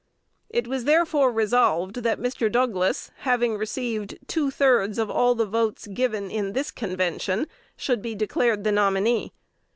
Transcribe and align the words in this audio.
It 0.49 0.67
was 0.67 0.85
therefore 0.85 1.31
resolved 1.31 1.97
that 1.97 2.19
Mr. 2.19 2.51
Douglas, 2.51 3.11
"having 3.17 3.55
received 3.55 4.17
two 4.27 4.49
thirds 4.49 4.97
of 4.97 5.11
all 5.11 5.35
the 5.35 5.45
votes 5.45 5.85
given 5.85 6.31
in 6.31 6.53
this 6.53 6.71
Convention," 6.71 7.45
should 7.77 8.01
be 8.01 8.15
declared 8.15 8.63
the 8.63 8.71
nominee. 8.71 9.31